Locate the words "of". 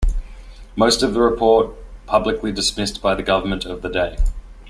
1.03-1.13, 3.65-3.83